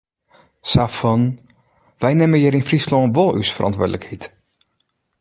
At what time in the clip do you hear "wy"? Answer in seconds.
2.01-2.11